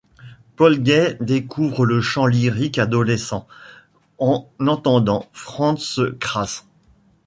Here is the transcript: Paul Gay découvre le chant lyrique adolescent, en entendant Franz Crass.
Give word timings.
Paul 0.55 0.79
Gay 0.81 1.15
découvre 1.21 1.85
le 1.85 2.01
chant 2.01 2.25
lyrique 2.25 2.79
adolescent, 2.79 3.45
en 4.17 4.49
entendant 4.59 5.29
Franz 5.31 6.01
Crass. 6.19 6.65